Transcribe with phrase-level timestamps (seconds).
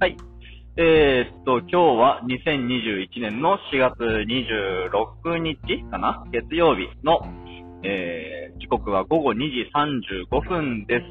[0.00, 0.16] はい。
[0.76, 6.24] えーっと、今日は2021年の4月26日かな？
[6.32, 7.20] 月曜日の、
[7.84, 11.04] えー時刻は午後2時35分です。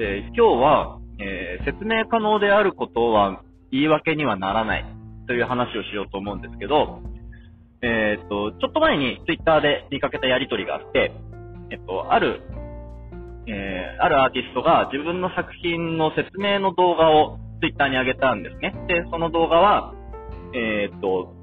[0.00, 4.84] えー今日は、え説明可能であることは言い訳にはならない
[5.28, 7.00] という話をしようと思うんですけど、
[7.82, 11.12] えっと、ちょっと前にツイッターで見かけたやりとりがあって、
[11.70, 12.42] えっと、ある
[13.46, 18.74] えあるアーティストが自分の作品の説明の動画をツイッターに上げたんですね。
[18.88, 19.94] で、その動画は、
[20.54, 21.34] えーっと、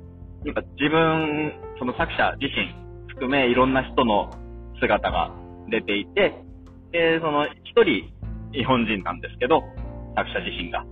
[0.46, 2.74] なんか自分、その作者自身
[3.08, 4.32] 含めいろんな人の
[4.80, 5.32] 姿が
[5.70, 6.34] 出ていて、
[6.92, 8.14] で、その一人
[8.52, 9.64] 日本人なんですけど、
[10.16, 10.86] 作者自身が。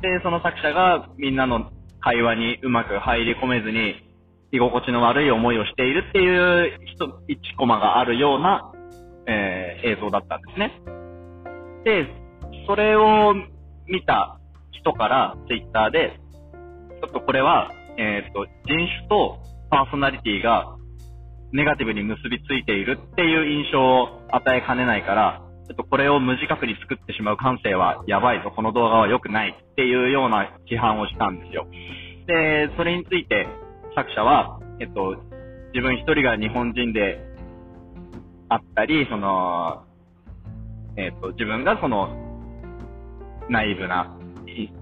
[0.00, 1.70] で、その作者がみんなの
[2.00, 3.94] 会話にうまく入り込めずに、
[4.50, 8.72] 居心地の悪い思いをしているっていう人、一コマがあるような、
[9.26, 10.72] えー映像だったんですね。
[11.84, 12.06] で、
[12.66, 13.34] それを
[13.86, 14.37] 見た
[14.72, 16.20] 人からツイッターで、
[17.00, 19.38] ちょっとこれは、えっ、と、人種と
[19.70, 20.76] パーソナリティが
[21.52, 31.66] ネガティブに結びついているっていう印象を与えかねないから、ちょっとこれを無自覚に作ってしまう感性はやばいぞ、この動画は良くないっていうような批判をしたんですよ。
[32.26, 33.46] で、それについて
[33.94, 35.16] 作者は、えっと、
[35.74, 37.18] 自分一人が日本人で
[38.48, 39.84] あったり、その、
[40.96, 42.16] えっと、自分がその、
[43.50, 44.17] ナイーブな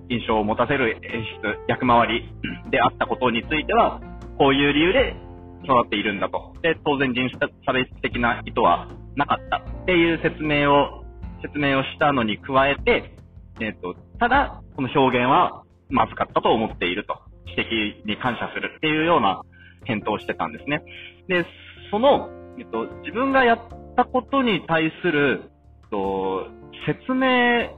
[0.09, 2.35] 印象を持たせる演出、役回り
[2.71, 4.01] であったことについては、
[4.39, 5.17] こういう理由で
[5.65, 6.55] 育っているんだと。
[6.63, 11.05] で、当然人種差別的な意図はなかったっていう説明を、
[11.43, 13.13] 説明をしたのに加えて、
[13.61, 17.19] えっ、と、ただ、この表現はまずかったと思っていると。
[17.57, 19.43] 指摘に感謝するっていうような
[19.85, 20.83] 返答をしてたんですね。
[21.29, 21.47] で、
[21.91, 23.59] その、えっと、自分がやっ
[23.97, 25.51] たことに対する、
[25.85, 26.47] えっと、
[26.87, 27.71] 説明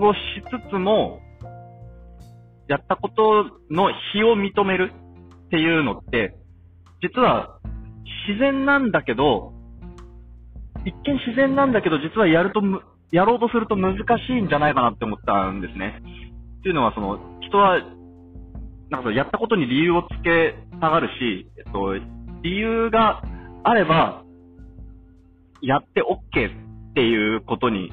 [0.00, 0.18] をし
[0.48, 1.20] つつも、
[2.68, 4.92] やったことの非を認める
[5.46, 6.36] っていうのって、
[7.02, 7.58] 実は
[8.26, 9.52] 自然なんだけど、
[10.84, 12.60] 一見自然なんだけど、実はやると、
[13.10, 16.02] やろうとすると難しいんじゃないかなって思ったんですね。
[16.60, 17.80] っていうのは、その、人は、
[18.90, 21.94] なんかそのやったことに理由をつけたがるし、えっと、
[22.42, 23.22] 理由が
[23.62, 24.24] あれば、
[25.62, 26.48] やって OK
[26.90, 27.90] っていうことに、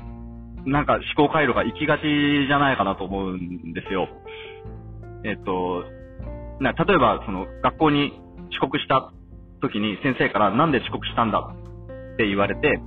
[0.65, 2.01] なんか思考回路が行きがち
[2.47, 4.07] じゃないかなと思うんですよ。
[5.23, 5.83] えっと、
[6.59, 8.19] な例えば、その、学校に
[8.51, 9.11] 遅刻した
[9.61, 12.79] 時に先生からなんで遅刻したんだって言われて、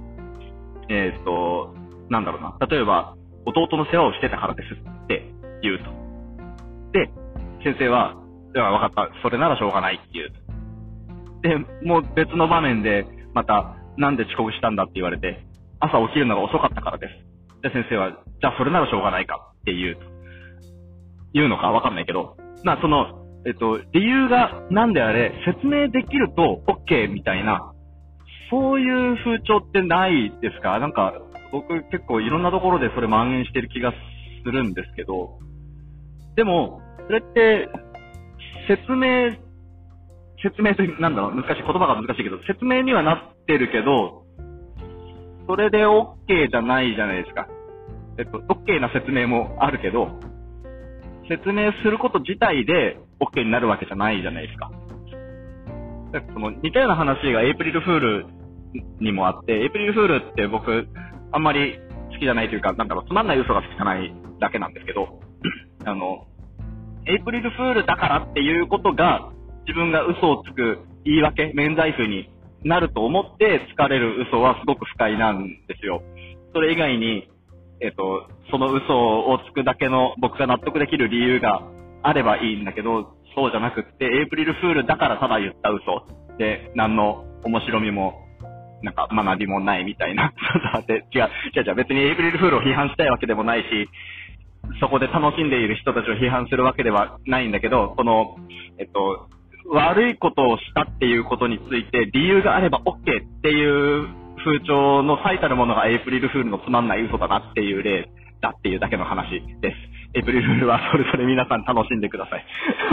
[0.89, 1.75] えっと、
[2.11, 2.57] なんだろうな。
[2.67, 5.85] 例えば、弟の世話をしてたからですって言うと。
[6.93, 7.11] で、
[7.65, 8.15] 先生は、
[8.53, 9.23] では分かった。
[9.23, 10.33] それならしょうがないって言う。
[11.43, 15.45] で、もう別の場面で、また、なんで遅刻したんだって言われて、
[15.81, 17.34] 朝起きるのが遅かったからです。
[17.64, 19.98] で、先生は、じゃあそれならしょうがないかって言う。
[21.32, 27.72] 言うのかわかんないけど、まあその、えっと、理由が何であれ、説明できると OK みたいな、
[28.50, 30.78] そういう風潮ってないですか？
[30.78, 31.14] なんか、
[31.52, 33.92] 僕結構いろんなところでそれ蔓延してる気が
[34.44, 35.38] するんですけど、
[36.36, 37.69] でも、それって、
[38.69, 39.32] 説明、
[40.42, 44.25] 説明という、なんだろう、難しい、言葉が難しいけど、説明にはなってるけど、
[45.46, 47.46] それで OK じゃないじゃないですか。
[48.19, 50.08] えっと、OK な説明もあるけど、
[51.28, 54.70] 説明すること自体で OK になるわけじゃないじゃないですか。
[56.32, 58.26] その似たような話がエイプリルフール
[59.00, 60.86] にもあって、エイプリルフールって僕、
[61.32, 61.78] あんまり
[62.12, 65.20] 好きじゃないというか、なんだろう、つまんない嘘が好きじゃないだけなんですけど、
[65.84, 66.26] あの、
[67.06, 69.31] エイプリルフールだからっていうことが、
[69.66, 72.31] 自分が嘘をつく言い訳、免罪符に
[72.62, 76.02] なると思って疲れる嘘はすごく不快なんですよ。
[76.52, 77.28] それ以外に、
[77.84, 81.61] えっ、と、その嘘をつくだけの僕が納得できる理由が
[82.03, 86.06] あればいいんだけど、そうじゃなくって、エイプリルフールだからただ言った嘘
[86.39, 88.25] で、何の面白みも、
[88.83, 90.33] なんか学びもないみたいな。
[90.89, 93.88] で違う、違う違う、別にエイプリルフールを批判したいわけでもないし、
[94.81, 98.37] そこで楽しんでいる人たちを批判するわけではないんだけど、この、
[98.79, 99.29] えっと、
[99.67, 108.11] 悪いことをしたっていうことについて理由があれば OK っていう風潮の最たるものがエイプリルフールのつまんない嘘だなっていう例
[108.41, 109.76] だっていうだけの話です。
[110.17, 112.44] エイプリルフールはそれぞれ皆さん楽しんでください。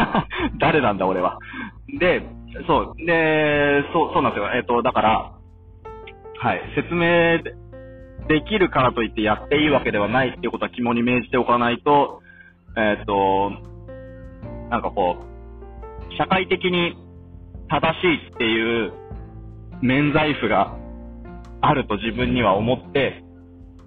[0.60, 1.38] 誰なんだ俺は。
[2.00, 2.24] で、
[2.66, 4.50] そう、で、そう、そうなんですよ。
[4.56, 5.32] えっと、だから、
[6.40, 7.40] はい、説明
[8.28, 12.22] できるからといってやっていいわけではないっていうことは肝に銘じておかないと、
[12.78, 13.52] えっと、
[14.70, 15.18] なんかこ
[16.10, 16.96] う、社会的に
[17.70, 18.94] 正しいっていう
[19.82, 20.76] 免罪符が
[21.62, 23.24] あると自分には思って、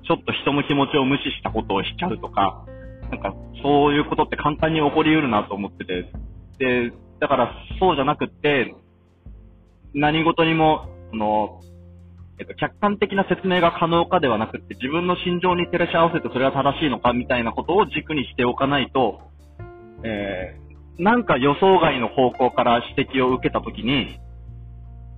[0.06, 2.64] ちょっと人の気持ちを無視したことをしちゃうとか、
[3.10, 6.10] なんかそういうことって簡単に起こり得るなと思ってて。
[6.58, 8.74] で、だからそうじゃなくって、
[9.94, 11.60] 何事にも、その、
[12.38, 19.20] えっと、客観的な説明が可能かではなくて、自分の心情に照らし合わせてそれは正しいのかみたいなことを軸にしておかないと、
[20.02, 24.18] えー、なんか予想外の方向から指摘を受けたときに、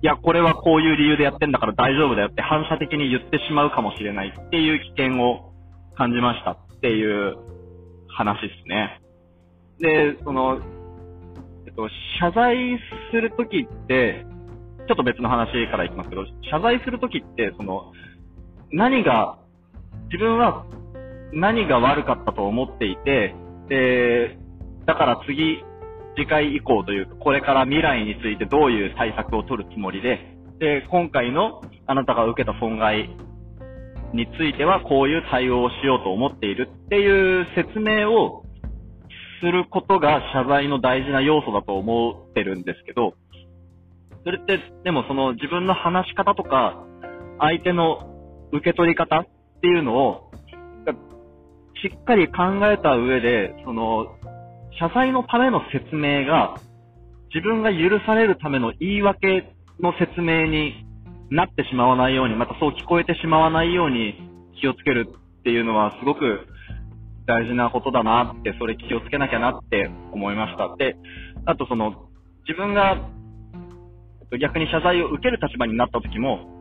[0.07, 5.53] や、これはこういう理由でやってんだから大丈夫だよって反射的に言ってしまうかもしれないっていう危険を
[5.95, 7.35] 感じましたっていう
[8.07, 9.01] 話ですね。
[9.79, 10.59] で、その、
[11.67, 11.89] えっと、
[12.19, 12.79] 謝罪
[13.11, 14.25] するときって、
[14.87, 17.91] ちょっと別の話からいきますけど、謝罪するときって、その、
[18.71, 19.37] 何が、
[20.09, 20.65] 自分は
[21.33, 23.35] 何が悪かったと思っていて、
[23.67, 24.37] で、
[24.85, 25.61] だから次、
[26.17, 30.19] 次回以降というか、これから未来についてどういう対策を取るつもりで、
[30.59, 33.15] で、今回のあなたが受けた損害
[34.13, 38.43] についてはこういう対応をしようと思っているっていう説明を
[39.39, 43.13] することが謝罪の大事な要素だと思ってるんですけど、
[44.23, 46.83] それって、でもその自分の話し方とか、
[47.39, 49.27] 相手の受け取り方っ
[49.61, 50.31] ていうのを、
[51.83, 54.16] しっかり考えた上で、その、
[54.79, 56.55] 謝罪のための説明が、
[57.33, 60.85] 自分が許されるための言い訳の説明に
[61.29, 64.15] なってしまわないように、またそう聞こえてしまわないように
[64.61, 66.47] 気をつけるっていうのはすごく
[67.25, 70.75] 大事なことだなって、それ気をつけなきゃなって思いました。
[70.77, 70.95] で、
[71.45, 72.07] あとその、
[72.47, 73.09] 自分が
[74.39, 76.53] 逆に謝罪を受ける立場になった時も、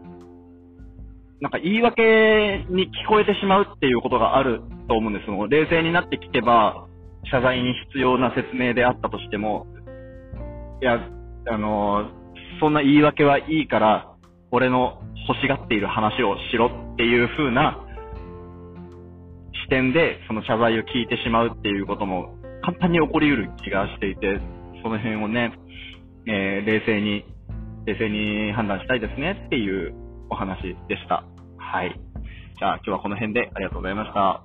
[1.40, 5.26] なんか言い訳に聞こえてしまうっていうことがあると思うんです。
[5.26, 6.85] その冷静になって聞けば、
[7.30, 9.66] 謝罪に必要な説明であったとしても、
[10.82, 11.00] いや、
[11.48, 12.10] あの、
[12.60, 14.12] そんな言い訳はいいから、
[14.50, 17.78] 俺の欲しがっている話をしろっていう風な
[19.64, 24.40] 視点で、その謝罪を聞いてしまうっていうことも簡単に起こり得る気がしていて、
[24.82, 25.52] その辺をね、
[26.26, 27.24] えー、冷静に、
[27.86, 29.94] 冷静に判断したいですねっていう
[30.30, 31.24] お話でした。
[31.58, 31.98] はい。
[32.58, 34.42] じゃあ今日はこの辺でありがとうございました。